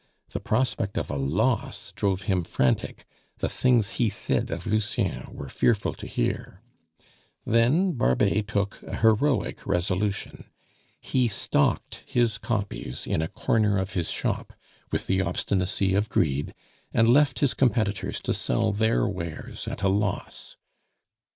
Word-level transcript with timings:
The 0.29 0.39
prospect 0.39 0.97
of 0.97 1.11
a 1.11 1.15
loss 1.15 1.91
drove 1.91 2.23
him 2.23 2.43
frantic; 2.43 3.05
the 3.37 3.47
things 3.47 3.91
he 4.01 4.09
said 4.09 4.49
of 4.49 4.65
Lucien 4.65 5.27
were 5.31 5.47
fearful 5.47 5.93
to 5.93 6.07
hear. 6.07 6.63
Then 7.45 7.91
Barbet 7.91 8.47
took 8.47 8.81
a 8.81 8.95
heroic 8.95 9.63
resolution. 9.67 10.45
He 11.01 11.27
stocked 11.27 12.01
his 12.07 12.39
copies 12.39 13.05
in 13.05 13.21
a 13.21 13.27
corner 13.27 13.77
of 13.77 13.93
his 13.93 14.09
shop, 14.09 14.53
with 14.91 15.05
the 15.05 15.21
obstinacy 15.21 15.93
of 15.93 16.09
greed, 16.09 16.55
and 16.91 17.07
left 17.07 17.37
his 17.37 17.53
competitors 17.53 18.19
to 18.21 18.33
sell 18.33 18.71
their 18.71 19.07
wares 19.07 19.67
at 19.67 19.83
a 19.83 19.87
loss. 19.87 20.57